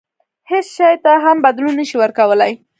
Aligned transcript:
هیڅ 0.49 0.67
شي 0.75 0.89
ته 1.03 1.11
هم 1.23 1.37
بدلون 1.45 1.73
نه 1.79 1.83
شي 1.89 1.95
ورکولای. 1.99 2.51